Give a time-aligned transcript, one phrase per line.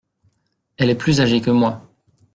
[0.77, 1.87] Elle est plus âgée que moi.